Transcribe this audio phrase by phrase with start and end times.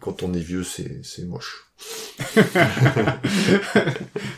[0.00, 1.66] Quand on est vieux, c'est c'est moche.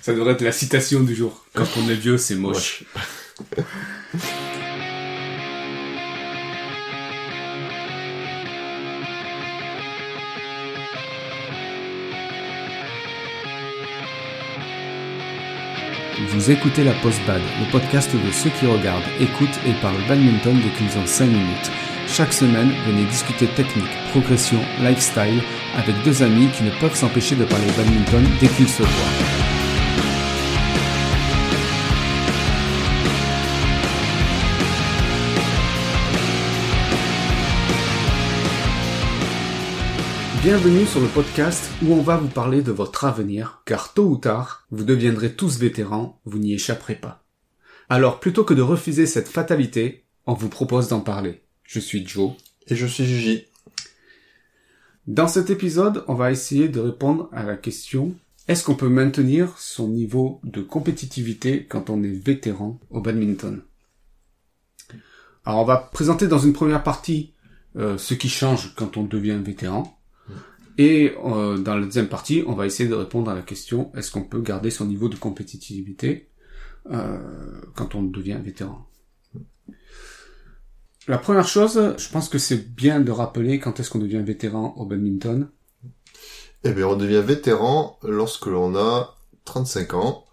[0.02, 1.46] Ça devrait être la citation du jour.
[1.54, 2.84] Quand on est vieux, c'est moche.
[16.28, 20.98] Vous écoutez la Post-Bad, le podcast de ceux qui regardent, écoutent et parlent badminton qu'ils
[20.98, 21.70] ont 5 minutes.
[22.12, 25.42] Chaque semaine, venez discuter technique, progression, lifestyle
[25.74, 28.90] avec deux amis qui ne peuvent s'empêcher de parler badminton dès qu'ils se voient.
[40.42, 44.16] Bienvenue sur le podcast où on va vous parler de votre avenir, car tôt ou
[44.18, 47.24] tard, vous deviendrez tous vétérans, vous n'y échapperez pas.
[47.88, 51.42] Alors plutôt que de refuser cette fatalité, on vous propose d'en parler.
[51.72, 52.32] Je suis Joe.
[52.66, 53.44] Et je suis Gigi.
[55.06, 58.14] Dans cet épisode, on va essayer de répondre à la question
[58.46, 63.62] est-ce qu'on peut maintenir son niveau de compétitivité quand on est vétéran au badminton?
[65.46, 67.32] Alors on va présenter dans une première partie
[67.76, 69.98] euh, ce qui change quand on devient vétéran.
[70.76, 74.10] Et euh, dans la deuxième partie, on va essayer de répondre à la question est-ce
[74.10, 76.28] qu'on peut garder son niveau de compétitivité
[76.90, 78.86] euh, quand on devient vétéran?
[81.08, 84.74] La première chose, je pense que c'est bien de rappeler quand est-ce qu'on devient vétéran
[84.76, 85.48] au badminton.
[86.64, 90.24] Eh bien, on devient vétéran lorsque l'on a 35 ans,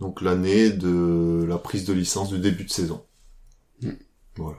[0.00, 3.04] donc l'année de la prise de licence du début de saison.
[3.82, 3.90] Mm.
[4.36, 4.58] Voilà.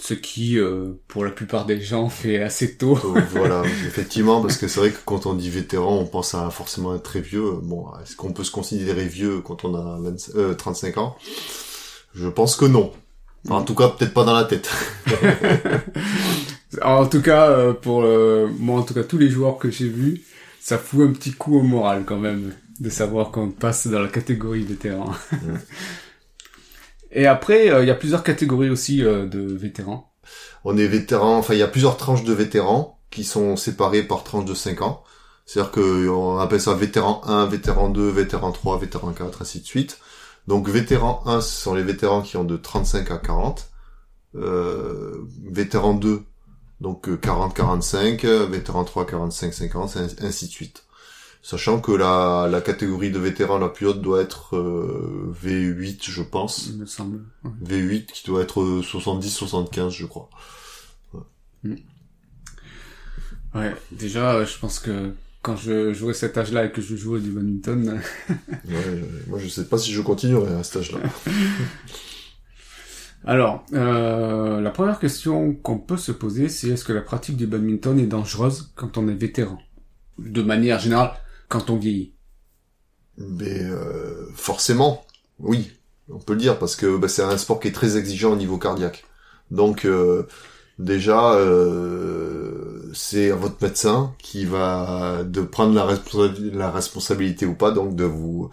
[0.00, 2.98] Ce qui, euh, pour la plupart des gens, fait assez tôt.
[3.00, 6.50] Donc, voilà, effectivement, parce que c'est vrai que quand on dit vétéran, on pense à
[6.50, 7.52] forcément être très vieux.
[7.62, 11.16] Bon, est-ce qu'on peut se considérer vieux quand on a 25 euh, 35 ans?
[12.14, 12.92] Je pense que non.
[13.44, 14.70] Enfin, en tout cas, peut-être pas dans la tête.
[16.82, 19.88] en tout cas, euh, pour euh, moi, en tout cas, tous les joueurs que j'ai
[19.88, 20.22] vus,
[20.60, 24.08] ça fout un petit coup au moral quand même de savoir qu'on passe dans la
[24.08, 25.12] catégorie vétéran.
[27.10, 30.12] Et après, euh, il y a plusieurs catégories aussi euh, de vétérans.
[30.64, 34.24] on est vétéran, enfin, il y a plusieurs tranches de vétérans qui sont séparées par
[34.24, 35.02] tranche de 5 ans.
[35.46, 39.66] C'est-à-dire que on appelle ça vétéran 1, vétéran 2, vétéran 3, vétéran 4, ainsi de
[39.66, 39.98] suite.
[40.48, 43.68] Donc vétéran 1, ce sont les vétérans qui ont de 35 à 40.
[44.34, 46.22] Euh, vétéran 2,
[46.80, 50.84] donc 40-45, vétéran 3, 45-50, et ainsi de suite.
[51.42, 56.22] Sachant que la, la catégorie de vétérans la plus haute doit être euh, V8, je
[56.22, 56.68] pense.
[56.68, 57.20] Il me semble.
[57.44, 57.50] Ouais.
[57.64, 60.30] V8 qui doit être 70-75, je crois.
[63.54, 67.20] Ouais, déjà, euh, je pense que quand je jouais cet âge-là et que je jouais
[67.20, 68.00] du badminton,
[68.68, 70.98] Ouais, moi, je sais pas si je continuerai à cet âge-là.
[73.24, 77.46] Alors, euh, la première question qu'on peut se poser, c'est est-ce que la pratique du
[77.46, 79.58] badminton est dangereuse quand on est vétéran?
[80.18, 81.12] De manière générale,
[81.48, 82.14] quand on vieillit.
[83.16, 85.04] Mais euh, forcément,
[85.40, 85.72] oui,
[86.08, 88.36] on peut le dire parce que bah, c'est un sport qui est très exigeant au
[88.36, 89.04] niveau cardiaque.
[89.50, 90.26] Donc euh,
[90.78, 92.47] déjà, euh,
[92.94, 98.04] c'est votre médecin qui va de prendre la, responsa- la responsabilité ou pas, donc de
[98.04, 98.50] vous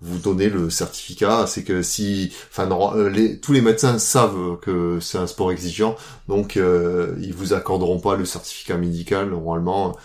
[0.00, 1.46] vous donner le certificat.
[1.46, 5.96] C'est que si, euh, tous les médecins savent que c'est un sport exigeant,
[6.28, 9.96] donc euh, ils vous accorderont pas le certificat médical normalement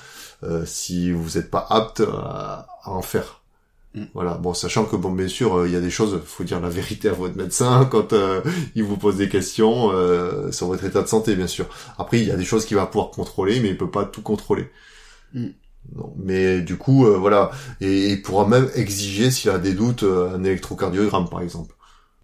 [0.43, 3.38] euh, si vous n'êtes pas apte à en faire.
[3.95, 4.03] Mm.
[4.13, 4.35] Voilà.
[4.35, 6.69] Bon, sachant que bon, bien sûr, euh, il y a des choses, faut dire la
[6.69, 8.41] vérité à votre médecin quand euh,
[8.75, 11.67] il vous pose des questions euh, sur votre état de santé, bien sûr.
[11.97, 14.21] Après, il y a des choses qu'il va pouvoir contrôler, mais il peut pas tout
[14.21, 14.69] contrôler.
[15.33, 15.47] Mm.
[15.95, 17.51] Non, mais du coup, euh, voilà,
[17.81, 21.73] et il pourra même exiger s'il a des doutes un électrocardiogramme, par exemple.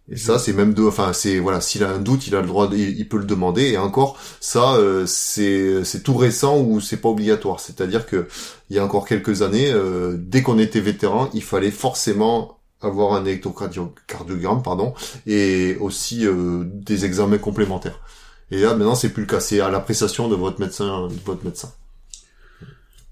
[0.07, 2.47] Et ça, c'est même de, enfin, c'est voilà, s'il a un doute, il a le
[2.47, 3.63] droit, de- il, il peut le demander.
[3.71, 7.59] Et encore, ça, euh, c'est c'est tout récent ou c'est pas obligatoire.
[7.59, 8.27] C'est-à-dire que
[8.69, 13.13] il y a encore quelques années, euh, dès qu'on était vétéran, il fallait forcément avoir
[13.13, 14.93] un électrocardiogramme, pardon,
[15.25, 17.99] et aussi euh, des examens complémentaires.
[18.51, 19.39] Et là, maintenant, c'est plus le cas.
[19.39, 21.71] C'est à l'appréciation de votre médecin, de votre médecin.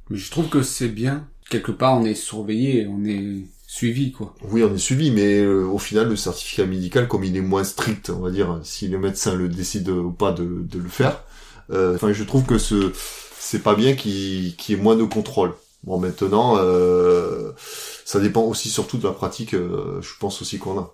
[0.10, 1.28] Mais je trouve que c'est bien.
[1.50, 4.36] Quelque part, on est surveillé, on est suivi, quoi.
[4.52, 7.64] Oui, on est suivi, mais euh, au final, le certificat médical, comme il est moins
[7.64, 11.24] strict, on va dire, si le médecin le décide ou pas de, de le faire,
[11.72, 12.92] euh, enfin, je trouve que ce
[13.40, 15.54] c'est pas bien qu'il qu'il y ait moins de contrôle.
[15.84, 17.52] Bon, maintenant, euh,
[18.06, 20.94] ça dépend aussi surtout de la pratique, euh, je pense aussi qu'on a.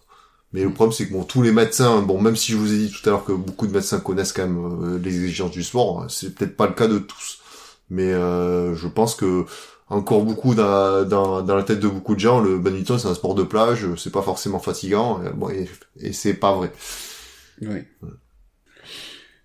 [0.53, 2.77] Mais le problème, c'est que bon, tous les médecins, bon, même si je vous ai
[2.77, 5.63] dit tout à l'heure que beaucoup de médecins connaissent quand même euh, les exigences du
[5.63, 7.39] sport, c'est peut-être pas le cas de tous.
[7.89, 9.45] Mais euh, je pense que
[9.89, 13.15] encore beaucoup dans, dans, dans la tête de beaucoup de gens, le badminton c'est un
[13.15, 15.67] sport de plage, c'est pas forcément fatigant, et, bon, et,
[15.99, 16.71] et c'est pas vrai.
[17.61, 17.79] Oui.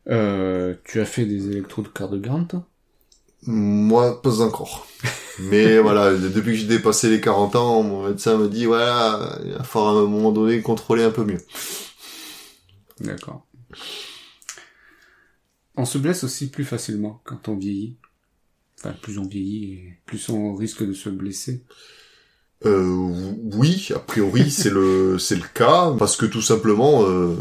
[0.08, 2.66] Euh, tu as fait des électrodes cardiogramme, toi?
[3.46, 4.86] Moi, pas encore.
[5.38, 9.52] Mais voilà, depuis que j'ai dépassé les 40 ans, mon médecin me dit, voilà, il
[9.52, 11.40] va falloir à un moment donné contrôler un peu mieux.
[13.00, 13.46] D'accord.
[15.76, 17.96] On se blesse aussi plus facilement quand on vieillit.
[18.84, 21.64] Enfin, plus on vieillit, plus on risque de se blesser.
[22.66, 27.34] Euh, oui, a priori c'est le c'est le cas parce que tout simplement euh,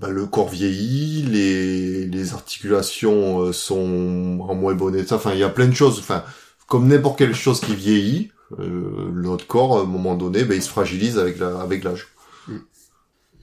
[0.00, 5.16] bah, le corps vieillit, les les articulations euh, sont en moins bon état.
[5.16, 5.98] Enfin, il y a plein de choses.
[5.98, 6.24] Enfin,
[6.68, 8.30] comme n'importe quelle chose qui vieillit,
[8.60, 12.06] euh, notre corps à un moment donné, bah, il se fragilise avec la avec l'âge.
[12.46, 12.56] Mm.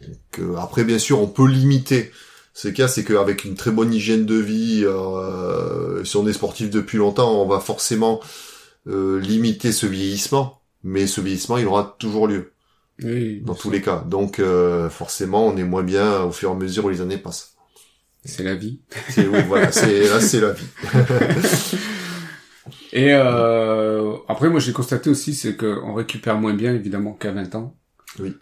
[0.02, 2.12] Donc, euh, après, bien sûr, on peut limiter.
[2.56, 6.72] Ce cas, c'est qu'avec une très bonne hygiène de vie, euh, si on est sportif
[6.72, 8.20] depuis longtemps, on va forcément
[8.88, 12.52] euh, limiter ce vieillissement mais ce vieillissement, il aura toujours lieu,
[13.04, 13.42] Oui.
[13.42, 14.04] dans tous les cas.
[14.08, 17.18] Donc euh, forcément, on est moins bien au fur et à mesure où les années
[17.18, 17.56] passent.
[18.24, 18.82] C'est la vie.
[19.10, 20.66] C'est oui, voilà, c'est là, c'est la vie.
[22.94, 27.56] Et euh, après, moi, j'ai constaté aussi, c'est qu'on récupère moins bien, évidemment, qu'à 20
[27.56, 27.76] ans.
[28.20, 28.36] Oui.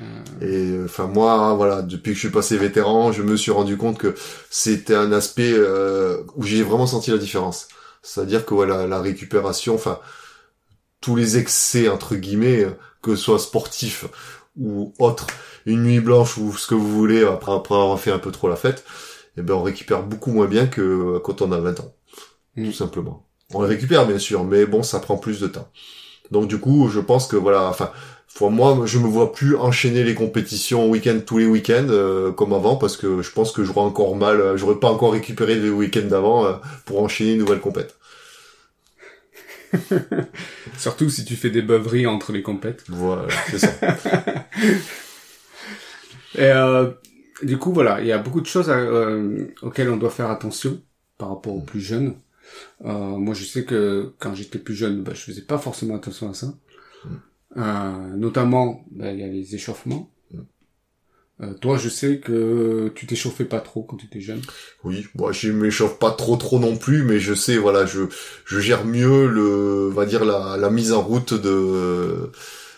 [0.00, 3.76] Euh, Et enfin moi, voilà, depuis que je suis passé vétéran, je me suis rendu
[3.76, 4.14] compte que
[4.50, 7.68] c'était un aspect euh, où j'ai vraiment senti la différence.
[8.02, 10.00] C'est-à-dire que voilà, la récupération, enfin
[11.00, 12.66] tous les excès entre guillemets,
[13.02, 14.04] que ce soit sportif
[14.58, 15.26] ou autre,
[15.66, 18.48] une nuit blanche ou ce que vous voulez après, après avoir fait un peu trop
[18.48, 18.84] la fête,
[19.36, 21.94] eh ben on récupère beaucoup moins bien que quand on a 20 ans,
[22.56, 22.70] Mm.
[22.70, 23.26] tout simplement.
[23.54, 25.68] On récupère bien sûr, mais bon, ça prend plus de temps.
[26.30, 27.90] Donc du coup, je pense que voilà, enfin,
[28.40, 32.76] moi, je me vois plus enchaîner les compétitions week-end tous les week-ends euh, comme avant,
[32.76, 36.06] parce que je pense que j'aurais encore mal, euh, j'aurais pas encore récupéré les week-ends
[36.08, 36.52] d'avant euh,
[36.86, 37.96] pour enchaîner une nouvelle compète.
[40.78, 42.84] surtout si tu fais des beuveries entre les compètes.
[42.88, 43.70] Voilà, c'est ça.
[46.34, 46.90] Et euh,
[47.42, 50.30] du coup, voilà, il y a beaucoup de choses à- euh, auxquelles on doit faire
[50.30, 50.80] attention
[51.18, 52.14] par rapport aux plus jeunes.
[52.84, 56.30] Euh, moi, je sais que quand j'étais plus jeune, bah, je faisais pas forcément attention
[56.30, 56.54] à ça.
[57.56, 60.10] Euh, notamment, bah, il y a les échauffements.
[61.42, 64.42] Euh, toi, je sais que tu t'échauffais pas trop quand tu étais jeune.
[64.84, 68.02] Oui, moi je m'échauffe pas trop trop non plus, mais je sais, voilà, je
[68.44, 72.30] je gère mieux le, on va dire la, la mise en route de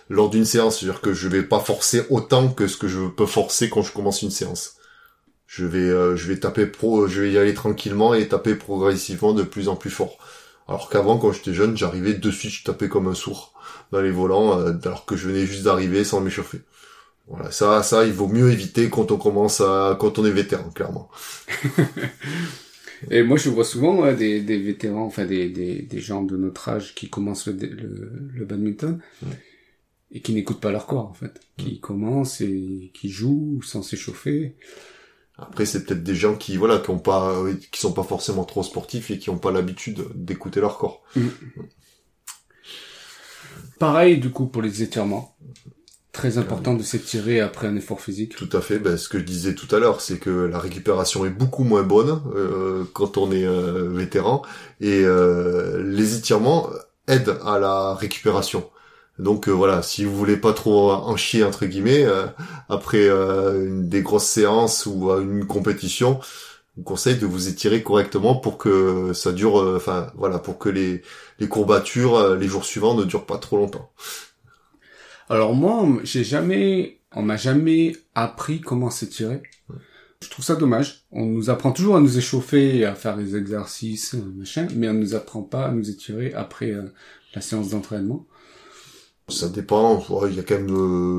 [0.09, 3.27] lors d'une séance, c'est-à-dire que je vais pas forcer autant que ce que je peux
[3.27, 4.77] forcer quand je commence une séance.
[5.47, 9.33] Je vais euh, je vais taper pro, je vais y aller tranquillement et taper progressivement
[9.35, 10.19] de plus en plus fort.
[10.69, 13.52] Alors qu'avant, quand j'étais jeune, j'arrivais de suite, je tapais comme un sourd
[13.91, 16.61] dans les volants, euh, alors que je venais juste d'arriver sans m'échauffer.
[17.29, 20.71] Voilà, ça, ça, il vaut mieux éviter quand on commence à, quand on est vétéran,
[20.71, 21.09] clairement.
[23.11, 26.37] Et moi, je vois souvent ouais, des, des vétérans, enfin des, des, des gens de
[26.37, 29.01] notre âge qui commencent le, le, le badminton
[30.11, 31.41] et qui n'écoutent pas leur corps, en fait.
[31.57, 34.57] Qui commencent et qui jouent sans s'échauffer.
[35.39, 38.45] Après, c'est peut-être des gens qui, voilà, qui ont pas, euh, qui sont pas forcément
[38.45, 41.03] trop sportifs et qui ont pas l'habitude d'écouter leur corps.
[43.83, 45.37] Pareil, du coup, pour les étirements.
[46.13, 48.37] Très important de s'étirer après un effort physique.
[48.37, 48.79] Tout à fait.
[48.79, 51.83] Ben, ce que je disais tout à l'heure, c'est que la récupération est beaucoup moins
[51.83, 54.43] bonne euh, quand on est euh, vétéran
[54.81, 56.69] et euh, les étirements
[57.09, 58.71] aident à la récupération.
[59.19, 62.27] Donc euh, voilà, si vous voulez pas trop en chier entre guillemets euh,
[62.69, 66.21] après euh, une des grosses séances ou une compétition,
[66.77, 70.69] vous conseille de vous étirer correctement pour que ça dure, euh, enfin voilà, pour que
[70.69, 71.03] les
[71.39, 73.91] les courbatures euh, les jours suivants ne durent pas trop longtemps.
[75.29, 79.43] Alors moi, j'ai jamais, on m'a jamais appris comment s'étirer.
[80.23, 81.05] Je trouve ça dommage.
[81.11, 84.89] On nous apprend toujours à nous échauffer et à faire des exercices, euh, machin, mais
[84.89, 86.93] on nous apprend pas à nous étirer après euh,
[87.35, 88.27] la séance d'entraînement.
[89.33, 90.05] Ça dépend.
[90.09, 90.71] ouais, Il y a quand même,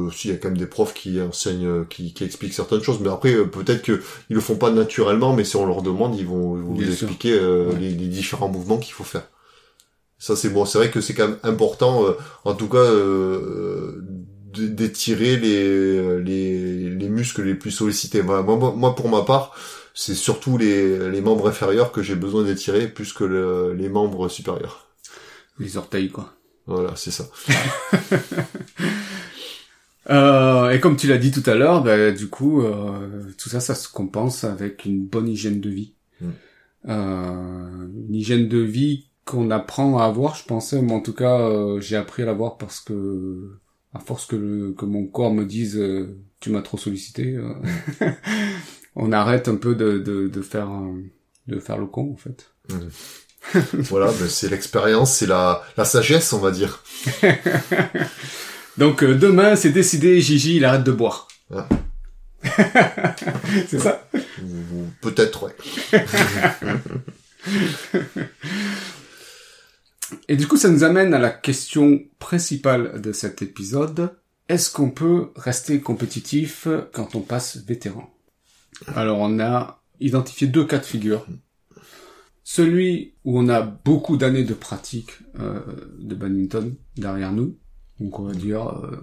[0.08, 2.82] euh, si, y a quand même des profs qui enseignent, euh, qui, qui expliquent certaines
[2.84, 3.00] choses.
[3.01, 6.15] Mais après, euh, peut-être que ils le font pas naturellement, mais si on leur demande,
[6.17, 7.79] ils vont, ils vont vous expliquer euh, Ouais.
[7.79, 9.27] les, les différents mouvements qu'il faut faire.
[10.20, 10.65] Ça, c'est bon.
[10.65, 12.13] C'est vrai que c'est quand même important, euh,
[12.46, 14.01] en tout cas, euh,
[14.53, 18.22] d'étirer les, les, les muscles les plus sollicités.
[18.22, 19.55] Voilà, moi, moi, moi, pour ma part,
[19.96, 24.29] c'est surtout les, les membres inférieurs que j'ai besoin d'étirer plus que le- les membres
[24.29, 24.88] supérieurs.
[25.60, 26.34] Les orteils, quoi.
[26.65, 27.25] Voilà, c'est ça.
[30.10, 33.60] Euh, et comme tu l'as dit tout à l'heure, bah, du coup, euh, tout ça,
[33.62, 35.93] ça se compense avec une bonne hygiène de vie.
[36.20, 36.29] Mm.
[36.89, 41.39] Euh, une hygiène de vie qu'on apprend à avoir, je pensais, mais en tout cas,
[41.39, 43.58] euh, j'ai appris à l'avoir parce que,
[43.93, 47.39] à force que, le- que mon corps me dise, euh, tu m'as trop sollicité,
[48.96, 50.70] on arrête un peu de, de, de faire,
[51.48, 52.51] de faire le con, en fait.
[53.73, 56.83] Voilà, ben, c'est l'expérience, c'est la, la sagesse, on va dire.
[58.77, 61.27] Donc euh, demain, c'est décidé, Gigi, il arrête de boire.
[61.53, 61.67] Ah.
[63.67, 64.07] c'est ça?
[65.01, 65.55] Peut-être, ouais.
[70.27, 74.12] Et du coup, ça nous amène à la question principale de cet épisode.
[74.50, 78.13] Est-ce qu'on peut rester compétitif quand on passe vétéran?
[78.95, 81.25] Alors, on a identifié deux cas de figure.
[82.43, 85.62] Celui où on a beaucoup d'années de pratique euh,
[86.00, 87.57] de badminton derrière nous.
[88.00, 88.97] Donc, on va dire, euh,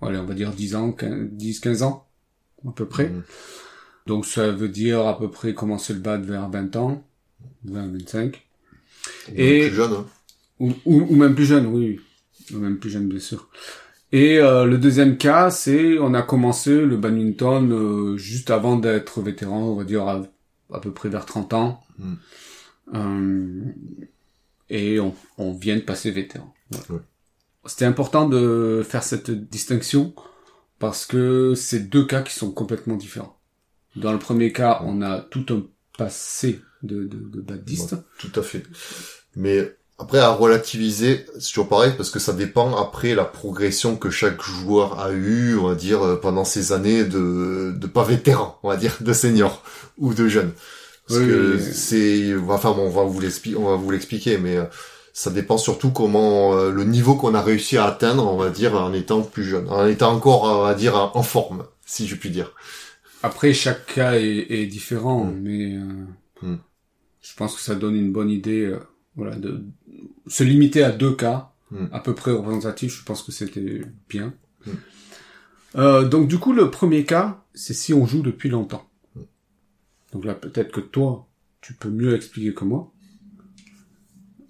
[0.00, 2.06] allez, on va dire 10 ans, 10, 15 ans,
[2.66, 3.08] à peu près.
[3.08, 3.22] Mhm.
[4.06, 7.04] Donc, ça veut dire à peu près commencer le bad vers 20 ans,
[7.64, 8.46] 20, 25.
[9.34, 10.06] Et- plus jeune, hein.
[10.60, 12.00] Ou, ou, ou même plus jeune, oui,
[12.50, 12.56] oui.
[12.56, 13.48] Ou même plus jeune, bien sûr.
[14.10, 19.20] Et euh, le deuxième cas, c'est on a commencé le badminton euh, juste avant d'être
[19.20, 20.22] vétéran, on va dire à,
[20.72, 21.80] à peu près vers 30 ans.
[21.98, 22.14] Mm.
[22.94, 23.64] Euh,
[24.70, 26.52] et on, on vient de passer vétéran.
[26.70, 26.86] Voilà.
[26.90, 27.00] Ouais.
[27.66, 30.14] C'était important de faire cette distinction
[30.78, 33.36] parce que c'est deux cas qui sont complètement différents.
[33.96, 35.62] Dans le premier cas, on a tout un
[35.98, 37.92] passé de, de, de badiste.
[37.92, 38.62] Ouais, tout à fait.
[39.34, 44.10] Mais après, à relativiser, c'est toujours pareil, parce que ça dépend après la progression que
[44.10, 48.60] chaque joueur a eu, on va dire, euh, pendant ces années de, de pas vétéran,
[48.62, 49.64] on va dire, de senior
[49.98, 50.52] ou de jeune.
[51.08, 51.72] Parce Oui, que oui, oui.
[51.74, 54.64] c'est, enfin bon, on va vous l'expliquer, on va vous l'expliquer, mais euh,
[55.14, 58.74] ça dépend surtout comment euh, le niveau qu'on a réussi à atteindre, on va dire,
[58.74, 62.30] en étant plus jeune, en étant encore, on va dire, en forme, si je puis
[62.30, 62.52] dire.
[63.22, 65.40] Après, chaque cas est, est différent, Mm.
[65.42, 66.56] mais euh, Mm.
[67.22, 68.66] je pense que ça donne une bonne idée.
[68.66, 68.78] euh,
[69.16, 69.64] voilà, de
[70.28, 71.86] se limiter à deux cas Mm.
[71.92, 74.32] à peu près représentatifs, je pense que c'était bien.
[75.76, 78.87] Euh, donc du coup, le premier cas, c'est si on joue depuis longtemps.
[80.12, 81.26] Donc là, peut-être que toi,
[81.60, 82.90] tu peux mieux expliquer que moi.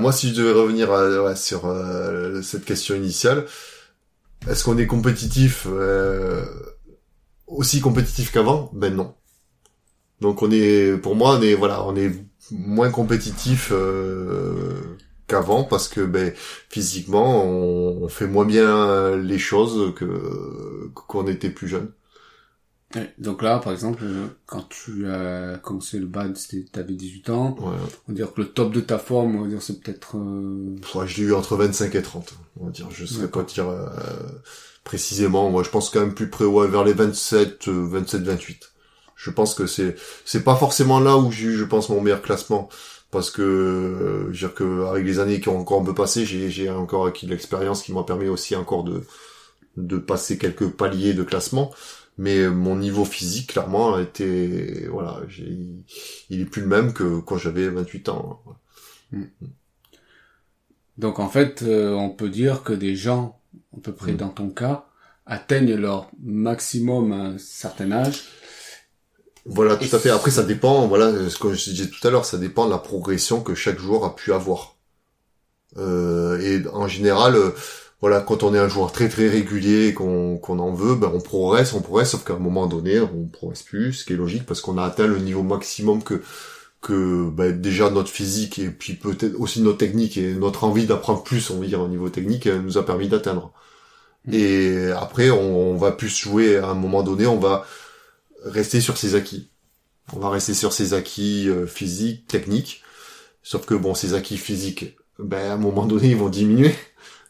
[0.01, 3.47] Moi, si je devais revenir à- ouais, sur euh, cette question initiale,
[4.49, 6.45] est-ce qu'on est compétitif euh,
[7.47, 8.71] aussi compétitif qu'avant?
[8.75, 9.15] Ben non.
[10.21, 12.13] Donc on est, pour moi, on est voilà, on est
[12.51, 14.97] moins compétitif euh,
[15.27, 16.33] qu'avant parce que ben
[16.69, 21.91] physiquement, on, on fait moins bien les choses que qu'on était plus jeune.
[22.95, 27.29] Ouais, Donc là, par exemple, euh, quand tu as commencé le bad, c'était t'avais 18
[27.31, 27.55] ans.
[27.61, 27.77] Ouais.
[28.07, 30.17] On va dire que le top de ta forme, on va dire, c'est peut-être...
[30.17, 32.35] euh, Ouais, je l'ai eu entre 25 et 30.
[32.59, 33.87] On va dire, je saurais pas dire euh,
[34.85, 35.51] précisément.
[35.51, 38.71] Moi, je pense quand même plus près, ouais, vers les 27, euh, 27, 28.
[39.17, 42.23] Je pense que c'est, c'est pas forcément là où j'ai eu, je pense, mon meilleur
[42.23, 42.69] classement.
[43.11, 45.95] Parce que, euh, je veux dire que, avec les années qui ont encore un peu
[45.95, 49.03] passé, j'ai, j'ai encore acquis de l'expérience qui m'a permis aussi encore de,
[49.77, 51.73] de passer quelques paliers de classement.
[52.19, 55.57] Mais mon niveau physique, clairement, a été, voilà, j'ai,
[56.31, 58.43] il est plus le même que quand j'avais 28 ans.
[60.99, 63.41] Donc en fait, euh, on peut dire que des gens,
[63.77, 64.17] à peu près Mm.
[64.17, 64.87] dans ton cas,
[65.27, 68.25] atteignent leur maximum à un certain âge.
[69.45, 70.11] Voilà, tout à fait.
[70.11, 72.79] Après, ça dépend, voilà, ce que je disais tout à l'heure, ça dépend de la
[72.79, 74.77] progression que chaque joueur a pu avoir.
[75.77, 77.37] Euh, et en général,
[78.01, 81.11] voilà, quand on est un joueur très très régulier, et qu'on qu'on en veut, ben
[81.13, 84.17] on progresse, on progresse, sauf qu'à un moment donné, on progresse plus, ce qui est
[84.17, 86.23] logique parce qu'on a atteint le niveau maximum que
[86.81, 91.25] que ben, déjà notre physique et puis peut-être aussi notre technique et notre envie d'apprendre
[91.25, 93.53] plus, on va dire au niveau technique, euh, nous a permis d'atteindre.
[94.27, 94.35] Mm.
[94.35, 97.67] Et après, on, on va plus jouer à un moment donné, on va
[98.45, 99.49] rester sur ses acquis.
[100.13, 102.83] On va rester sur ses acquis euh, physiques, techniques.
[103.43, 106.75] Sauf que bon, ces acquis physiques, ben à un moment donné, ils vont diminuer.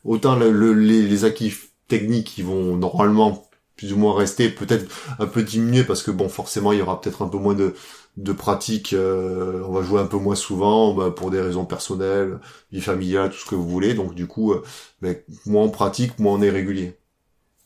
[0.05, 1.53] Autant le, le- les, les acquis
[1.89, 4.87] techniques, ils vont normalement plus ou moins rester, peut-être
[5.21, 7.75] un peu diminuer parce que bon, forcément, il y aura peut-être un peu moins de
[8.17, 8.93] de pratique.
[8.95, 12.41] euh, on va jouer un peu moins souvent, ben, pour des raisons personnelles,
[12.73, 13.95] vie familiale, tout ce que vous voulez.
[13.95, 14.65] Donc du coup, euh,
[15.47, 16.99] moins on pratique, moins on est régulier.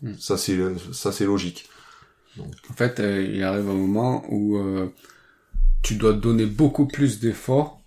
[0.02, 0.14] Mm.
[0.18, 0.58] Ça c'est
[0.92, 1.68] ça c'est logique.
[2.70, 4.88] En fait, euh, il arrive un moment où euh,
[5.82, 7.80] tu dois donner beaucoup plus d'efforts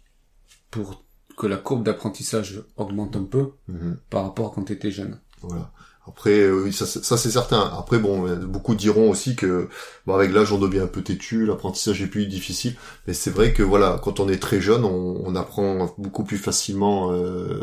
[0.71, 1.04] pour
[1.37, 3.97] que la courbe d'apprentissage augmente un peu Mhm.
[4.09, 5.19] par rapport à quand tu étais jeune.
[5.41, 5.71] Voilà.
[6.07, 7.71] Après, euh, oui, ça, c'est- ça c'est certain.
[7.79, 9.67] Après, bon, euh, beaucoup diront aussi que,
[10.05, 12.75] bon, avec l'âge, on devient un peu têtu, l'apprentissage est plus difficile.
[13.07, 16.37] Mais c'est vrai que, voilà, quand on est très jeune, on, on apprend beaucoup plus
[16.37, 17.59] facilement euh,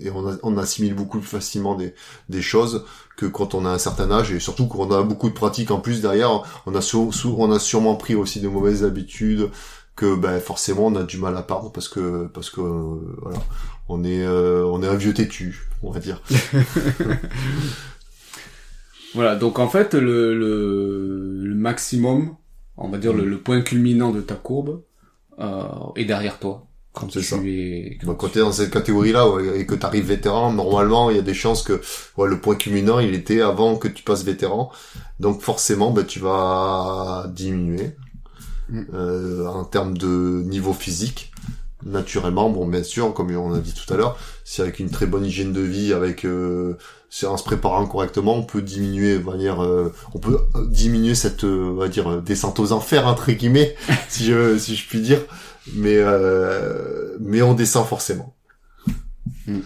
[0.00, 1.94] et on, a- on assimile beaucoup plus facilement des,
[2.28, 2.84] des choses
[3.16, 5.78] que quand on a un certain âge et surtout qu'on a beaucoup de pratique en
[5.80, 6.42] plus derrière.
[6.66, 9.50] On a, sou- on a sûrement pris aussi de mauvaises habitudes
[9.96, 13.38] que, ben, forcément, on a du mal à perdre parce que, parce que, euh, voilà,
[13.88, 16.20] on est, euh, on est un vieux têtu, on va dire.
[19.12, 22.36] Voilà, donc en fait, le, le, le maximum,
[22.76, 24.82] on va dire le, le point culminant de ta courbe,
[25.40, 25.62] euh,
[25.96, 26.66] est derrière toi.
[26.92, 27.36] Quand tu ça.
[27.44, 27.98] es...
[28.00, 31.16] quand Donc quand tu- t'es dans cette catégorie-là ouais, et que t'arrives vétéran, normalement il
[31.16, 31.80] y a des chances que
[32.16, 34.70] ouais, le point culminant il était avant que tu passes vétéran.
[35.20, 38.03] Donc forcément bah, tu vas diminuer Mm.
[38.72, 41.32] Euh, en termes de niveau physique.
[41.84, 45.06] naturellement, bon, bien sûr, comme on a dit tout à l'heure, si avec une très
[45.06, 46.76] bonne hygiène de vie, avec euh,
[47.24, 51.72] en se préparant correctement, on peut diminuer, de manière, euh, on peut diminuer cette, euh,
[51.72, 53.76] on va dire, descente aux enfers entre guillemets,
[54.08, 55.20] si je si je puis dire,
[55.74, 56.00] mais
[57.20, 58.34] mais on descend forcément.
[59.46, 59.60] Hmm.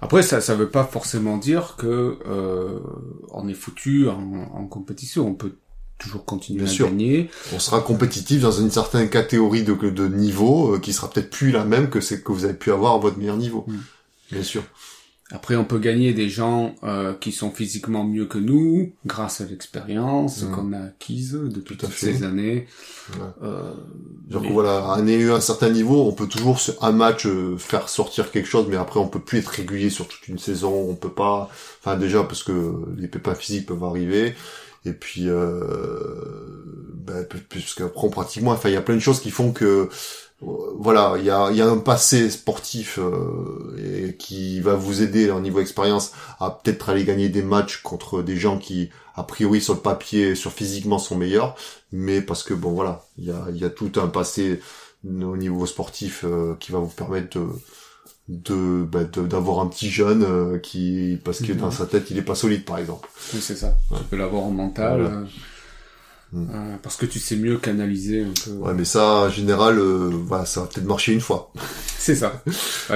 [0.00, 2.18] Après, ça ça veut pas forcément dire que
[3.30, 5.26] on est foutu en, en compétition.
[5.26, 5.56] On peut
[5.98, 7.30] toujours continuer à gagner.
[7.52, 11.50] On sera compétitif dans une certaine catégorie de, de niveau euh, qui sera peut-être plus
[11.50, 13.64] la même que c'est que vous avez pu avoir à votre meilleur niveau.
[13.66, 13.76] Mm.
[14.32, 14.62] Bien sûr.
[15.30, 19.44] Après, on peut gagner des gens euh, qui sont physiquement mieux que nous, grâce à
[19.44, 20.50] l'expérience mm.
[20.52, 22.66] qu'on a acquise depuis toutes ces années.
[23.42, 23.74] Euh,
[24.26, 28.30] Donc voilà, à un certain niveau, on peut toujours sur un match euh, faire sortir
[28.30, 30.72] quelque chose, mais après on peut plus être régulier sur toute une saison.
[30.88, 31.50] On peut pas,
[31.82, 34.34] enfin déjà parce que les pépins physiques peuvent arriver,
[34.84, 35.58] et puis euh,
[36.94, 39.88] ben, puisqu'après pratiquement enfin il y a plein de choses qui font que
[40.40, 45.40] voilà il y a, y a un passé sportif euh, qui va vous aider au
[45.40, 49.74] niveau expérience à peut-être aller gagner des matchs contre des gens qui a priori sur
[49.74, 51.56] le papier sur physiquement sont meilleurs.
[51.90, 54.60] Mais parce que bon voilà il y a, y a tout un passé
[55.04, 57.38] au niveau sportif euh, qui va vous permettre
[58.28, 61.72] de bah, d'avoir un petit jeune euh, qui parce que dans mhm.
[61.72, 63.08] sa tête il est pas solide par exemple.
[63.32, 63.76] Oui c'est ça.
[63.96, 65.24] Tu peux l'avoir en mental euh,
[66.32, 66.50] mm.
[66.54, 68.50] euh, parce que tu sais mieux canaliser un peu.
[68.58, 71.52] Ouais mais ça en général voilà ça va peut-être marcher une fois.
[71.98, 72.42] C'est ça.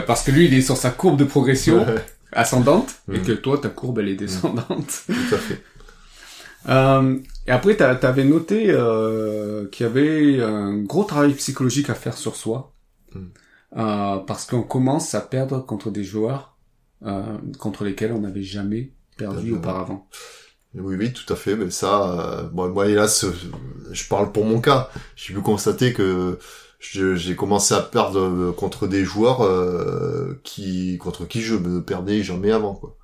[0.07, 1.85] Parce que lui il est sur sa courbe de progression
[2.33, 3.23] ascendante et mm.
[3.23, 4.67] que toi ta courbe elle est descendante.
[5.07, 5.63] Tout à fait.
[7.45, 8.67] Et après t'avais noté
[9.73, 12.75] qu'il y avait un gros travail psychologique à faire sur soi.
[13.15, 13.21] Mm.
[13.77, 16.57] Euh, parce qu'on commence à perdre contre des joueurs
[17.05, 20.09] euh, contre lesquels on n'avait jamais perdu auparavant.
[20.75, 21.57] Oui, oui, tout à fait.
[21.57, 23.27] Mais ça, euh, bon, moi, hélas,
[23.91, 24.91] je parle pour mon cas.
[25.17, 26.39] J'ai pu constater que
[26.81, 32.23] j'ai commencé à perdre euh, contre des joueurs euh, qui contre qui je me perdais
[32.23, 32.75] jamais avant.
[32.75, 32.97] Quoi.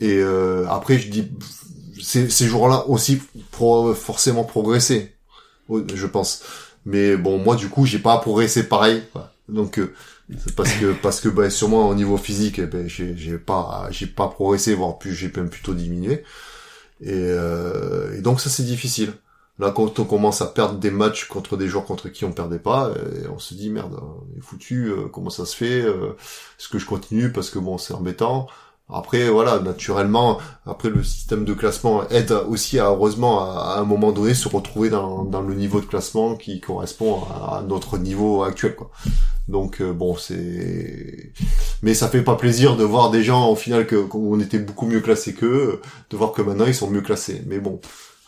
[0.00, 1.30] Et euh, après, je dis,
[2.02, 5.14] ces, ces joueurs-là aussi pour forcément progresser,
[5.70, 6.42] je pense.
[6.84, 9.02] Mais bon, moi, du coup, j'ai pas progressé pareil.
[9.12, 9.32] Quoi.
[9.48, 9.94] Donc euh,
[10.56, 14.28] parce que parce que bah, sûrement au niveau physique, eh ben j'ai pas j'ai pas
[14.28, 16.24] progressé, voire plus j'ai même plutôt diminué.
[17.02, 19.14] Et, euh, et donc ça c'est difficile.
[19.58, 22.58] Là quand on commence à perdre des matchs contre des joueurs contre qui on perdait
[22.58, 22.92] pas,
[23.24, 26.78] et on se dit merde, on est foutu, euh, comment ça se fait Est-ce que
[26.78, 28.48] je continue parce que bon c'est embêtant?
[28.88, 34.12] Après, voilà, naturellement, après le système de classement aide aussi à, heureusement, à, un moment
[34.12, 38.90] donné, se retrouver dans, le niveau de classement qui correspond à, notre niveau actuel, quoi.
[39.48, 41.32] Donc euh, bon, c'est,
[41.82, 44.86] mais ça fait pas plaisir de voir des gens au final que on était beaucoup
[44.86, 47.42] mieux classés qu'eux, de voir que maintenant ils sont mieux classés.
[47.46, 47.80] Mais bon,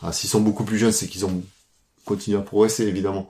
[0.03, 1.43] ah, s'ils sont beaucoup plus jeunes, c'est qu'ils ont
[2.05, 3.29] continué à progresser, évidemment.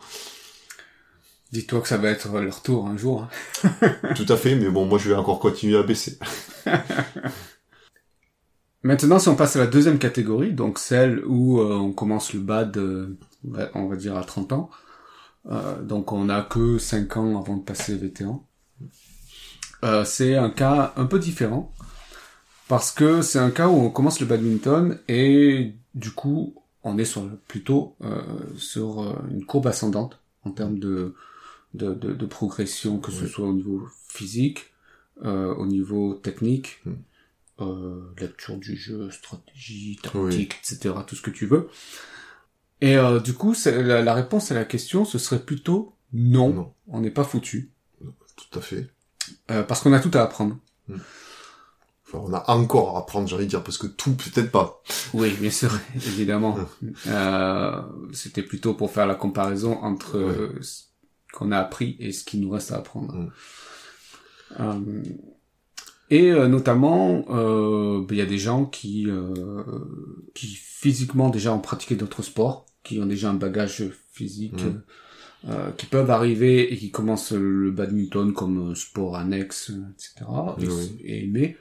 [1.51, 3.27] Dis-toi que ça va être leur tour un jour.
[3.65, 3.71] Hein.
[4.15, 6.19] Tout à fait, mais bon, moi je vais encore continuer à baisser.
[8.83, 12.41] Maintenant, si on passe à la deuxième catégorie, donc celle où euh, on commence le
[12.41, 13.19] bad, euh,
[13.75, 14.71] on va dire à 30 ans,
[15.51, 18.47] euh, donc on a que 5 ans avant de passer vétéran.
[19.85, 21.75] Euh, c'est un cas un peu différent,
[22.69, 27.05] parce que c'est un cas où on commence le badminton et du coup on est
[27.05, 27.97] sur, plutôt
[28.57, 31.15] sur une courbe ascendante en termes de
[31.75, 34.67] de, de, de progression, que ce soit au niveau physique,
[35.25, 36.93] euh, au niveau technique, hmm.
[37.61, 41.69] euh, lecture du jeu, stratégie, tactique, etc., tout ce que tu veux.
[42.81, 47.01] Et euh, du coup, la, la, réponse à la question, ce serait plutôt non, on
[47.01, 47.73] n'est pas foutu.
[48.01, 48.89] Tout à fait.
[49.51, 50.57] Euh, parce qu'on a tout à apprendre.
[50.89, 50.99] Hmm.
[52.07, 54.83] Enfin, on a encore à apprendre, de dire, parce que tout, peut-être pas.
[55.13, 56.57] Oui, bien sûr, évidemment.
[57.09, 60.55] euh, C'était plutôt pour faire la comparaison entre
[61.39, 63.15] qu'on a appris et ce qui nous reste à apprendre.
[63.15, 63.31] Mm.
[64.61, 65.03] Euh,
[66.11, 69.07] et euh, notamment, euh, ben, il y a des gens qui,
[70.35, 74.65] qui physiquement déjà ont pratiqué d'autres sports, qui ont déjà un bagage physique,
[75.45, 75.53] mm.
[75.77, 80.31] qui peuvent arriver et qui commencent le badminton comme sport annexe, etc.
[81.05, 81.57] Et, aimer.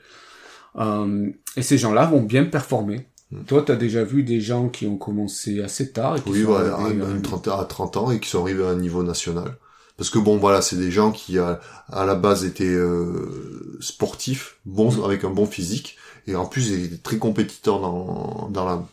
[1.56, 3.06] et ces gens-là vont bien performer.
[3.30, 3.44] Mm.
[3.44, 6.46] Toi, tu as déjà vu des gens qui ont commencé assez tard et qui oui,
[6.50, 9.58] à 30 ans et qui sont arrivés à un niveau national.
[9.98, 11.60] Parce que bon, voilà, c'est des gens qui à,
[11.92, 15.04] la base étaient euh, sportifs, bons mm.
[15.04, 18.86] avec un bon physique, et en plus étaient très compétiteurs dans dans l'âme.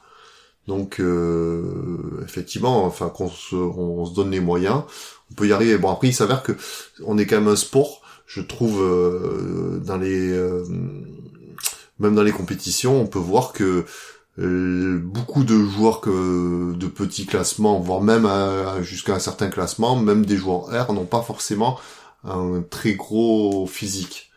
[0.68, 4.82] Donc euh, effectivement, enfin qu'on se, on se donne les moyens,
[5.32, 5.78] on peut y arriver.
[5.78, 6.54] Bon après, il s'avère que
[7.06, 10.34] on est quand même un sport, je trouve, euh, dans les
[12.00, 13.84] même dans les compétitions, on peut voir que euh,
[14.38, 18.28] beaucoup de joueurs que de petits classements, voire même
[18.82, 21.80] jusqu'à un certain classement, même des joueurs R n'ont pas forcément
[22.26, 24.32] un très gros physique.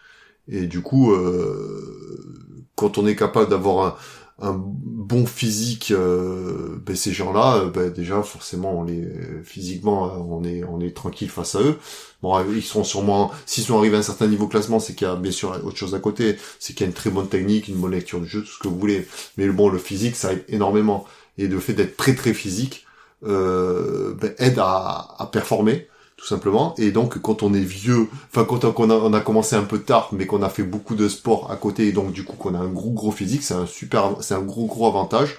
[0.49, 3.97] Et du coup, euh, quand on est capable d'avoir un,
[4.41, 9.05] un bon physique, euh, ben ces gens-là, euh, ben déjà forcément, on les
[9.43, 11.77] physiquement, euh, on est on est tranquille face à eux.
[12.23, 15.11] Bon, ils seront sûrement, s'ils sont arrivés à un certain niveau classement, c'est qu'il y
[15.11, 17.69] a bien sûr autre chose à côté, c'est qu'il y a une très bonne technique,
[17.69, 19.09] une bonne lecture du jeu, tout ce que vous voulez.
[19.37, 21.05] Mais bon, le physique, ça aide énormément.
[21.37, 22.87] Et le fait d'être très très physique
[23.25, 26.75] euh, ben, aide à performer tout simplement.
[26.79, 30.27] Et donc, quand on est vieux, enfin, quand on a, commencé un peu tard, mais
[30.27, 32.69] qu'on a fait beaucoup de sport à côté, et donc, du coup, qu'on a un
[32.69, 35.37] gros, gros physique, c'est un super, c'est un gros, gros avantage.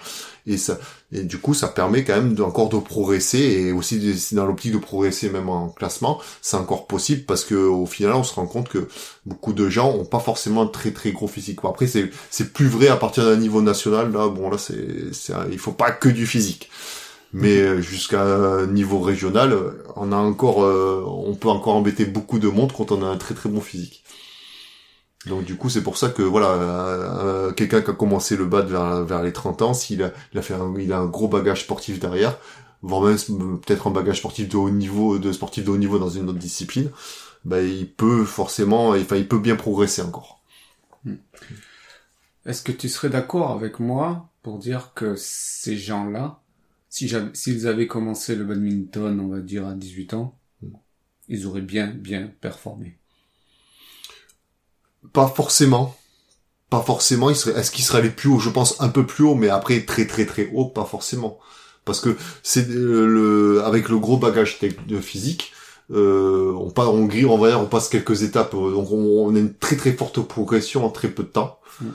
[0.48, 0.80] Et ça,
[1.12, 4.00] et du coup, ça permet quand même encore de progresser, et aussi,
[4.32, 8.24] dans l'optique de progresser même en classement, c'est encore possible, parce que, au final, on
[8.24, 8.88] se rend compte que
[9.26, 11.60] beaucoup de gens ont pas forcément un très, très gros physique.
[11.66, 15.34] Après, c'est, c'est plus vrai à partir d'un niveau national, là, bon, là, c'est, c'est,
[15.52, 16.70] il faut pas que du physique
[17.34, 19.56] mais euh, jusqu'à niveau régional,
[19.96, 23.18] on a encore, euh, on peut encore embêter beaucoup de monde quand on a un
[23.18, 24.04] très très bon physique.
[25.26, 28.68] Donc du coup, c'est pour ça que voilà, euh, quelqu'un qui a commencé le bad
[28.68, 31.28] vers, vers les 30 ans, s'il a, il a fait, un, il a un gros
[31.28, 32.38] bagage sportif derrière,
[32.82, 36.10] voire même peut-être un bagage sportif de haut niveau, de sportif de haut niveau dans
[36.10, 36.90] une autre discipline,
[37.46, 40.42] bah, il peut forcément, enfin, il peut bien progresser encore.
[41.04, 41.16] Hmm.
[42.46, 46.40] Est-ce que tu serais d'accord avec moi pour dire que ces gens-là,
[46.90, 50.40] si s'ils avaient commencé le badminton, on va dire, à 18 ans,
[51.28, 52.98] ils auraient bien, bien performé.
[55.14, 55.96] Pas forcément.
[56.70, 57.30] Pas forcément.
[57.30, 58.40] est-ce qu'ils seraient allés plus haut?
[58.40, 61.40] Je pense un peu plus haut, mais après très, très, très haut, pas forcément.
[61.86, 64.60] Parce que c'est euh, le, avec le gros bagage
[65.02, 65.54] physique,
[65.92, 69.34] euh, on, pas, on grille, on va dire, on passe quelques étapes, euh, donc on,
[69.36, 71.60] a une très très forte progression en très peu de temps.
[71.82, 71.86] Mm.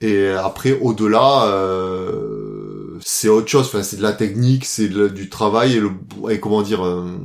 [0.00, 2.47] Et après, au-delà, euh,
[3.04, 3.66] c'est autre chose.
[3.66, 5.90] Enfin, c'est de la technique, c'est du travail et le
[6.30, 7.18] et comment dire euh,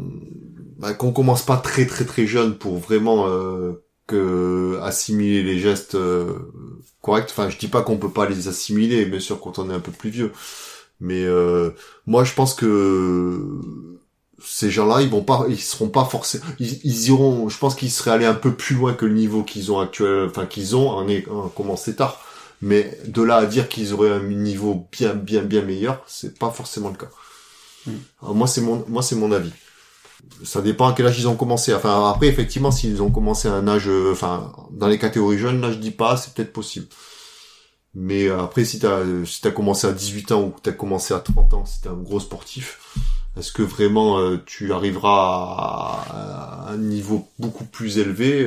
[0.79, 5.95] bah, qu'on commence pas très très très jeune pour vraiment euh, que assimiler les gestes
[5.95, 6.51] euh,
[7.01, 7.29] corrects.
[7.31, 9.79] Enfin, je dis pas qu'on peut pas les assimiler, bien sûr, quand on est un
[9.79, 10.31] peu plus vieux.
[10.99, 11.71] Mais euh,
[12.05, 13.39] moi, je pense que
[14.43, 17.49] ces gens-là, ils vont pas, ils seront pas forcément, ils, iront.
[17.49, 20.27] Je pense qu'ils seraient allés un peu plus loin que le niveau qu'ils ont actuel,
[20.29, 22.21] enfin qu'ils ont en, en commencé tard
[22.63, 26.49] mais de là à dire qu'ils auraient un niveau bien, bien, bien meilleur, c'est pas
[26.49, 27.09] forcément le cas.
[27.85, 27.97] Hmm.
[28.33, 29.51] moi, c'est mon, moi, c'est mon avis.
[30.45, 31.73] Ça dépend à quel âge ils ont commencé.
[31.73, 35.59] Enfin, après, effectivement, s'ils ont commencé à un âge, euh, enfin, dans les catégories jeunes,
[35.59, 36.87] là, je dis pas, c'est peut-être possible.
[37.95, 41.19] Mais euh, après, si t'as, si t'as commencé à 18 ans ou t'as commencé à
[41.19, 42.79] 30 ans, si t'es un gros sportif,
[43.37, 48.41] est-ce que vraiment euh, tu arriveras à, un niveau beaucoup plus élevé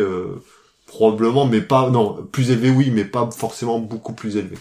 [0.87, 4.57] Probablement, mais pas, non, plus élevé oui, mais pas forcément beaucoup plus élevé.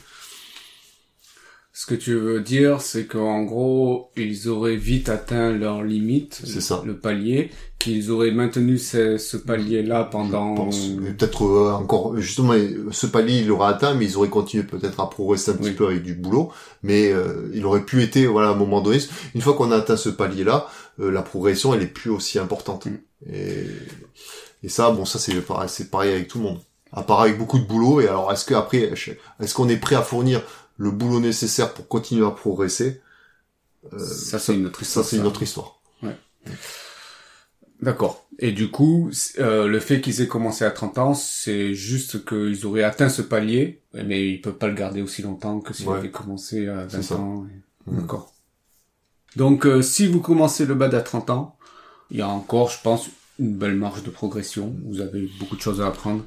[1.77, 6.61] Ce que tu veux dire, c'est qu'en gros, ils auraient vite atteint leur limite, c'est
[6.61, 6.81] ça.
[6.85, 10.55] le palier, qu'ils auraient maintenu ce, palier-là pendant...
[10.55, 12.53] Peut-être euh, encore, justement,
[12.91, 15.87] ce palier, il l'aurait atteint, mais ils auraient continué peut-être à progresser un petit peu
[15.87, 16.49] avec du boulot,
[16.81, 18.99] mais euh, il aurait pu être, voilà, à un moment donné,
[19.35, 20.67] une fois qu'on a atteint ce palier-là,
[21.01, 22.85] euh, la progression, elle est plus aussi importante.
[22.85, 22.97] Mm.
[23.33, 23.65] Et
[24.65, 26.59] et ça, bon, ça c'est pareil, c'est pareil avec tout le monde.
[26.91, 28.01] À part avec beaucoup de boulot.
[28.01, 28.91] Et alors, est-ce que après,
[29.39, 30.41] est-ce qu'on est prêt à fournir
[30.77, 32.99] le boulot nécessaire pour continuer à progresser?
[33.93, 35.05] Euh, Ça, c'est une autre histoire.
[35.05, 35.79] Ça, c'est une autre histoire.
[36.01, 36.15] Ouais.
[37.79, 38.27] D'accord.
[38.39, 42.65] Et du coup, euh, le fait qu'ils aient commencé à 30 ans, c'est juste qu'ils
[42.65, 46.09] auraient atteint ce palier, mais ils peuvent pas le garder aussi longtemps que s'ils avaient
[46.09, 47.45] commencé à 20 ans.
[47.85, 48.01] Mmh.
[48.01, 48.33] D'accord.
[49.35, 51.55] Donc, euh, si vous commencez le bad à 30 ans,
[52.09, 54.73] il y a encore, je pense, une belle marge de progression.
[54.85, 56.23] Vous avez beaucoup de choses à apprendre.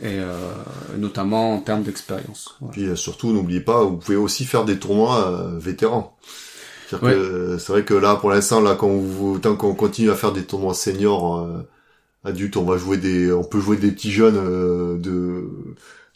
[0.00, 0.34] Et euh,
[0.98, 2.56] notamment en termes d'expérience.
[2.72, 6.16] Puis euh, surtout, n'oubliez pas, vous pouvez aussi faire des tournois euh, vétérans.
[6.90, 10.44] C'est vrai que là, pour l'instant, là, quand vous, tant qu'on continue à faire des
[10.44, 11.48] tournois seniors
[12.24, 15.48] adultes, on va jouer des, on peut jouer des petits jeunes de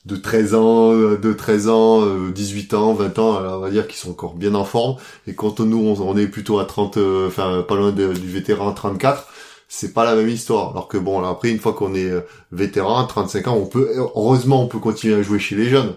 [0.06, 4.10] de 13 ans, de 13 ans, 18 ans, 20 ans, on va dire qu'ils sont
[4.10, 4.96] encore bien en forme.
[5.26, 9.26] Et quand nous, on, est plutôt à 30, enfin pas loin du vétéran 34,
[9.68, 10.70] c'est pas la même histoire.
[10.70, 13.90] Alors que bon, là, après, une fois qu'on est euh, vétéran, 35 ans, on peut,
[13.94, 15.94] heureusement, on peut continuer à jouer chez les jeunes.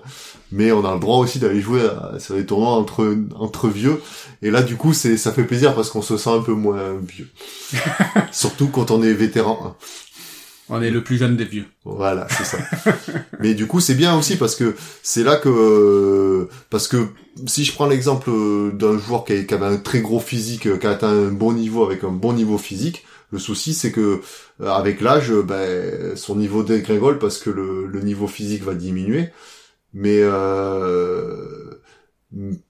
[0.52, 1.82] Mais on a le droit aussi d'aller jouer
[2.20, 4.02] sur des tournois entre, entre vieux.
[4.42, 6.98] Et là, du coup, c'est, ça fait plaisir parce qu'on se sent un peu moins
[7.02, 7.30] vieux.
[8.34, 9.78] Surtout quand on est vétéran.
[10.68, 11.66] On est le plus jeune des vieux.
[11.86, 12.58] Voilà, c'est ça.
[13.40, 17.08] Mais du coup, c'est bien aussi parce que c'est là que parce que
[17.46, 18.32] si je prends l'exemple
[18.74, 22.04] d'un joueur qui, avait un très gros physique, qui a atteint un bon niveau avec
[22.04, 24.22] un bon niveau physique, le souci, c'est que
[24.62, 29.30] euh, avec l'âge, euh, ben, son niveau dégringole parce que le, niveau physique va diminuer,
[29.94, 31.82] mais euh,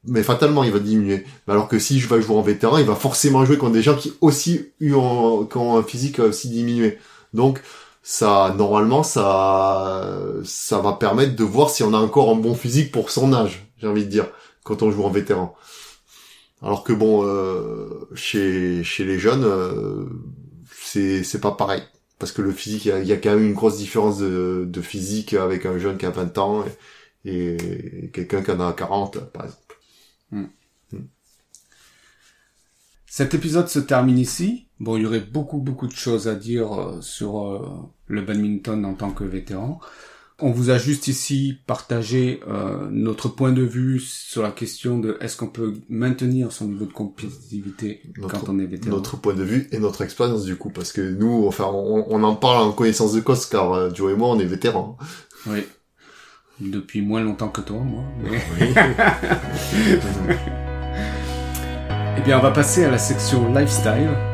[0.06, 1.26] mais fatalement il va diminuer.
[1.48, 3.96] Alors que si je vais jouer en vétéran, il va forcément jouer contre des gens
[3.96, 7.00] qui aussi eu ont un physique aussi diminué.
[7.34, 7.62] Donc
[8.04, 12.92] ça normalement ça ça va permettre de voir si on a encore un bon physique
[12.92, 14.28] pour son âge, j'ai envie de dire,
[14.64, 15.56] quand on joue en vétéran.
[16.64, 20.06] Alors que bon, euh, chez chez les jeunes, euh,
[20.92, 21.84] c'est c'est pas pareil
[22.20, 25.34] parce que le physique, il y, a, quand même une grosse différence de, de physique
[25.34, 26.64] avec un jeune qui a 20 ans
[27.26, 27.56] et,
[28.04, 29.80] et quelqu'un qui en a 40, par exemple.
[30.30, 30.46] Hmm.
[30.92, 31.06] Hmm.
[33.08, 34.68] Cet épisode se termine ici.
[34.80, 37.68] Bon, il y aurait beaucoup beaucoup de choses à dire euh, sur euh,
[38.06, 39.80] le badminton en tant que vétéran.
[40.44, 45.16] On vous a juste ici partagé euh, notre point de vue sur la question de
[45.22, 48.96] est-ce qu'on peut maintenir son niveau de compétitivité quand on est vétéran.
[48.96, 52.36] Notre point de vue et notre expérience du coup, parce que nous, enfin, on, en
[52.36, 54.98] parle en connaissance de cause, car euh, Joe et moi, on est vétérans.
[55.46, 55.64] Oui.
[56.60, 58.04] Depuis moins longtemps que toi, moi.
[58.24, 58.38] Oui.
[62.18, 64.31] eh bien, on va passer à la section lifestyle.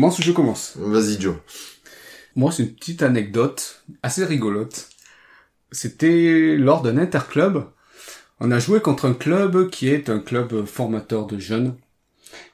[0.00, 1.36] Commence ou je commence Vas-y Joe.
[2.34, 4.88] Moi, c'est une petite anecdote assez rigolote.
[5.72, 7.64] C'était lors d'un interclub.
[8.40, 11.76] On a joué contre un club qui est un club formateur de jeunes.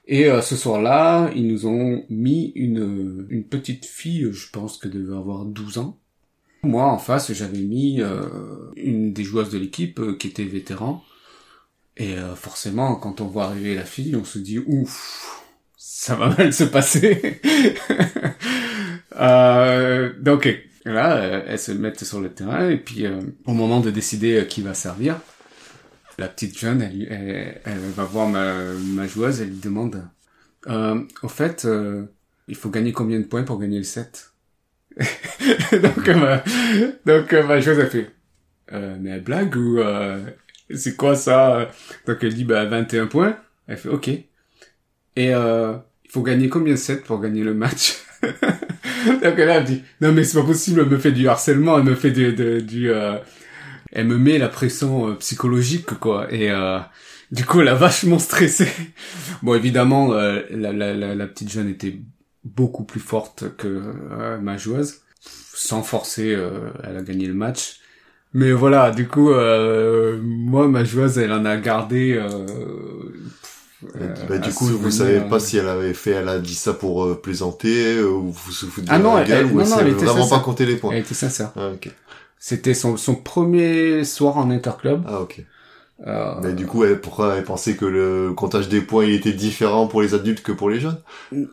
[0.09, 4.91] Et euh, ce soir-là, ils nous ont mis une, une petite fille, je pense qu'elle
[4.91, 6.01] devait avoir 12 ans.
[6.65, 11.05] Moi, en face, j'avais mis euh, une des joueuses de l'équipe euh, qui était vétéran.
[11.97, 15.46] Et forcément, quand on voit arriver la fille, on se dit, ouf,
[15.89, 17.41] ça va mal se passer.
[19.21, 20.49] euh, donc
[20.85, 24.41] là, euh, elles se mettent sur le terrain et puis euh, au moment de décider
[24.41, 25.21] euh, qui va servir,
[26.19, 30.03] la petite jeune, elle, elle, va voir ma, ma, joueuse, elle lui demande,
[30.67, 31.69] euh, au fait,
[32.49, 34.33] il faut gagner combien de points pour gagner le set?
[35.73, 36.43] Donc ma,
[37.05, 38.11] donc ma joueuse a fait,
[38.73, 39.79] mais elle blague ou
[40.75, 41.69] c'est quoi ça?
[42.07, 43.37] Donc elle dit bah 21 points.
[43.67, 44.11] Elle fait ok.
[45.17, 45.75] Et euh,
[46.05, 47.97] il faut gagner combien de sets pour gagner le match?
[48.23, 51.79] Donc là, elle me dit, non mais c'est pas possible, elle me fait du harcèlement,
[51.79, 52.33] elle me fait du...
[52.63, 53.17] du euh...
[53.93, 56.31] Elle me met la pression euh, psychologique, quoi.
[56.31, 56.79] Et euh,
[57.31, 58.69] du coup, elle a vachement stressé.
[59.43, 61.99] bon, évidemment, euh, la, la, la, petite jeune était
[62.45, 63.83] beaucoup plus forte que
[64.41, 65.01] ma joueuse.
[65.55, 66.37] Sans forcer,
[66.85, 67.81] elle a gagné le match.
[68.35, 72.47] Mais voilà, du coup, moi, ma joueuse, elle en a gardé euh,
[74.29, 77.05] bah, du coup, vous savez pas si elle avait fait, elle a dit ça pour
[77.05, 80.29] euh, plaisanter, euh, ou vous vous foutez ah non, elle, ou non, non, elle, vraiment
[80.29, 80.93] pas compter les points.
[80.93, 81.53] Elle était sincère.
[81.57, 81.91] Ah, ok.
[82.39, 85.03] C'était son, son premier soir en interclub.
[85.07, 85.45] Ah, ok.
[86.07, 86.35] Euh...
[86.43, 89.87] Mais du coup, elle, pourquoi elle pensait que le comptage des points il était différent
[89.87, 91.01] pour les adultes que pour les jeunes?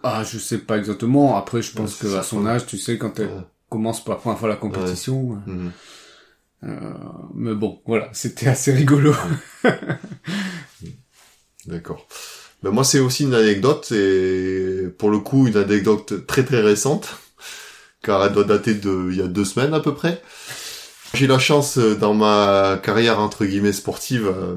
[0.03, 1.37] Ah, je sais pas exactement.
[1.37, 3.29] Après, je pense que à son âge, tu sais, quand elle
[3.69, 5.39] commence pour la première fois la compétition.
[5.47, 5.71] Mhm.
[6.65, 6.93] Euh,
[7.33, 9.13] mais bon, voilà, c'était assez rigolo.
[11.65, 12.07] D'accord.
[12.61, 17.09] Ben moi c'est aussi une anecdote et pour le coup une anecdote très très récente
[18.01, 20.21] car elle doit dater de il y a deux semaines à peu près.
[21.13, 24.55] J'ai la chance euh, dans ma carrière entre guillemets sportive euh,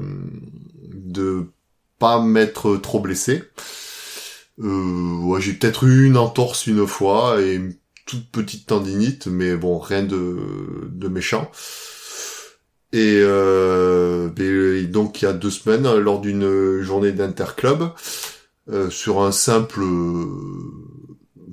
[0.93, 1.45] de
[1.99, 3.43] pas m'être trop blessé.
[4.59, 9.55] Euh, ouais, j'ai peut-être eu une entorse une fois et une toute petite tendinite, mais
[9.55, 10.37] bon rien de,
[10.89, 11.51] de méchant.
[12.95, 14.29] Euh,
[14.81, 17.89] et, donc il y a deux semaines, lors d'une journée d'interclub,
[18.69, 20.25] euh, sur un simple euh,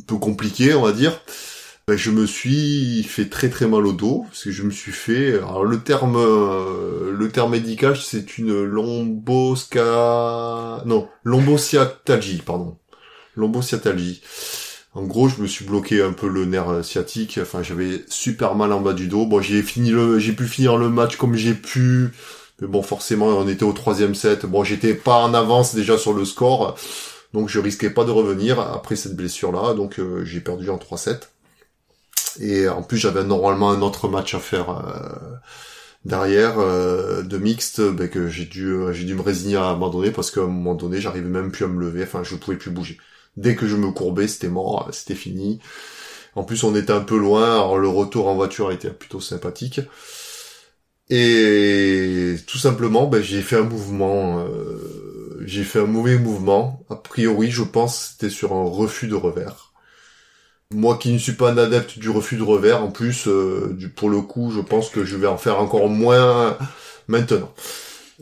[0.07, 1.21] peu compliqué, on va dire,
[1.87, 4.93] ben, je me suis fait très très mal au dos parce que je me suis
[4.93, 5.35] fait.
[5.35, 9.83] Alors le terme, le terme médical, c'est une lombosca,
[10.87, 12.79] non, lombosciatalgie, pardon,
[13.37, 14.23] lombosciatalgie.
[14.95, 17.39] En gros, je me suis bloqué un peu le nerf sciatique.
[17.43, 19.27] Enfin, j'avais super mal en bas du dos.
[19.27, 22.11] Bon, j'ai fini le, j'ai pu finir le match comme j'ai pu.
[22.61, 24.47] Mais bon, forcément, on était au troisième set.
[24.47, 26.77] Bon, j'étais pas en avance déjà sur le score.
[27.33, 29.75] Donc, je risquais pas de revenir après cette blessure-là.
[29.75, 31.29] Donc, euh, j'ai perdu en 3-7.
[32.41, 35.37] Et en plus, j'avais normalement un autre match à faire euh,
[36.05, 40.31] derrière euh, de mixte, ben, que j'ai dû, j'ai dû me résigner à abandonner parce
[40.31, 42.05] qu'à un moment donné, j'arrivais même plus à me lever.
[42.05, 42.99] Enfin, je pouvais plus bouger.
[43.37, 45.61] Dès que je me courbais, c'était mort, c'était fini.
[46.37, 49.81] En plus, on était un peu loin, alors le retour en voiture était plutôt sympathique.
[51.11, 56.85] Et tout simplement, ben, j'ai fait un mouvement, euh, j'ai fait un mauvais mouvement.
[56.89, 59.73] A priori, je pense, c'était sur un refus de revers.
[60.73, 64.11] Moi qui ne suis pas un adepte du refus de revers, en plus, euh, pour
[64.11, 66.59] le coup, je pense que je vais en faire encore moins
[67.09, 67.53] maintenant.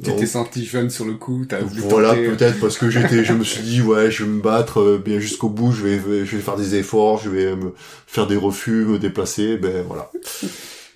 [0.02, 2.28] Tu t'es senti jeune sur le coup, t'as voulu Voilà, tenter.
[2.28, 5.18] peut-être parce que j'étais, je me suis dit ouais, je vais me battre euh, bien
[5.18, 7.74] jusqu'au bout, je vais, je vais faire des efforts, je vais me
[8.06, 10.10] faire des refus, me déplacer, ben voilà.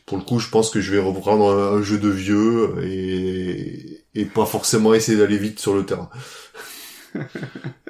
[0.07, 4.25] Pour le coup, je pense que je vais reprendre un, jeu de vieux et et
[4.25, 6.09] pas forcément essayer d'aller vite sur le terrain.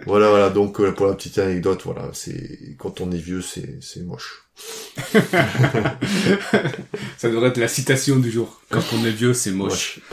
[0.06, 0.50] voilà, voilà.
[0.50, 4.48] Donc euh, pour la petite anecdote, voilà, c'est quand on est vieux, c'est c'est moche.
[7.18, 8.60] Ça devrait être la citation du jour.
[8.70, 10.00] Quand on est vieux, c'est moche.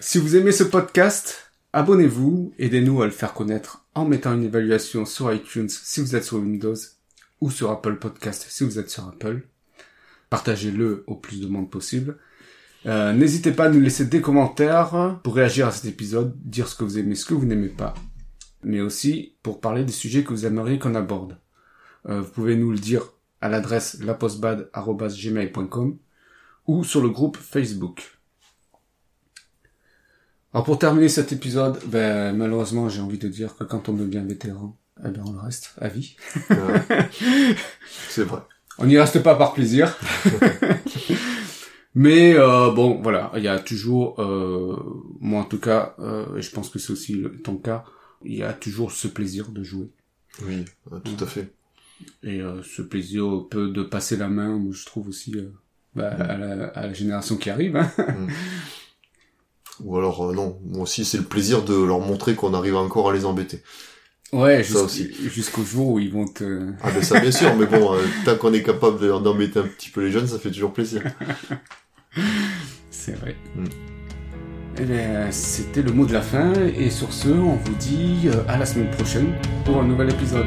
[0.00, 5.04] Si vous aimez ce podcast, abonnez-vous, aidez-nous à le faire connaître en mettant une évaluation
[5.04, 6.74] sur iTunes si vous êtes sur Windows
[7.40, 9.42] ou sur Apple Podcast si vous êtes sur Apple.
[10.30, 12.16] Partagez-le au plus de monde possible.
[12.86, 16.76] Euh, N'hésitez pas à nous laisser des commentaires pour réagir à cet épisode, dire ce
[16.76, 17.92] que vous aimez, ce que vous n'aimez pas,
[18.64, 21.36] mais aussi pour parler des sujets que vous aimeriez qu'on aborde.
[22.08, 25.98] Euh, vous pouvez nous le dire à l'adresse lapostbad.gmail.com
[26.66, 28.19] ou sur le groupe Facebook.
[30.52, 34.22] Alors pour terminer cet épisode, ben, malheureusement j'ai envie de dire que quand on devient
[34.26, 36.16] vétéran, eh ben, on le reste à vie.
[36.50, 36.56] Ouais.
[38.08, 38.40] c'est vrai.
[38.78, 39.96] On n'y reste pas par plaisir.
[41.94, 44.76] Mais euh, bon, voilà, il y a toujours, euh,
[45.20, 47.84] moi en tout cas, euh, et je pense que c'est aussi le- ton cas,
[48.24, 49.90] il y a toujours ce plaisir de jouer.
[50.46, 51.52] Oui, euh, tout à fait.
[52.22, 55.52] Et euh, ce plaisir peut de passer la main, je trouve aussi, euh,
[55.96, 57.76] bah, à, la, à la génération qui arrive.
[57.76, 57.90] Hein.
[59.84, 63.10] Ou alors euh, non, moi aussi c'est le plaisir de leur montrer qu'on arrive encore
[63.10, 63.62] à les embêter.
[64.32, 66.68] Ouais, jusqu'- jusqu'au jour où ils vont te...
[66.82, 69.90] Ah ben ça bien sûr, mais bon, euh, tant qu'on est capable d'embêter un petit
[69.90, 71.02] peu les jeunes, ça fait toujours plaisir.
[72.90, 73.34] C'est vrai.
[73.56, 73.64] Mm.
[74.78, 78.42] Eh bien, c'était le mot de la fin, et sur ce, on vous dit euh,
[78.48, 80.46] à la semaine prochaine pour un nouvel épisode.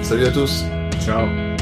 [0.00, 0.64] Salut à tous
[1.04, 1.53] Ciao